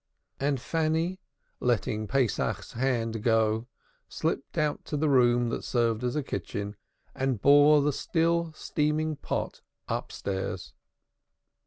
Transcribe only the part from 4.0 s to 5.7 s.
slipped out to the room that